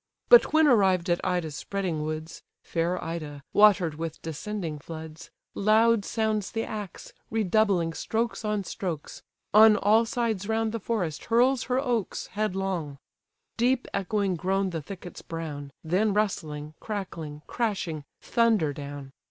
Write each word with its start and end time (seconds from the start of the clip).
But 0.29 0.51
when 0.51 0.65
arrived 0.65 1.11
at 1.11 1.21
Ida's 1.23 1.53
spreading 1.53 2.01
woods, 2.01 2.41
(Fair 2.63 2.97
Ida, 3.03 3.43
water'd 3.53 3.93
with 3.93 4.19
descending 4.23 4.79
floods,) 4.79 5.29
Loud 5.53 6.05
sounds 6.05 6.51
the 6.53 6.63
axe, 6.63 7.13
redoubling 7.29 7.93
strokes 7.93 8.43
on 8.43 8.63
strokes; 8.63 9.21
On 9.53 9.77
all 9.77 10.07
sides 10.07 10.47
round 10.49 10.71
the 10.71 10.79
forest 10.79 11.25
hurls 11.25 11.65
her 11.65 11.77
oaks 11.79 12.25
Headlong. 12.33 12.97
Deep 13.57 13.87
echoing 13.93 14.35
groan 14.35 14.71
the 14.71 14.81
thickets 14.81 15.21
brown; 15.21 15.69
Then 15.83 16.15
rustling, 16.15 16.73
crackling, 16.79 17.43
crashing, 17.45 18.03
thunder 18.21 18.73
down. 18.73 19.11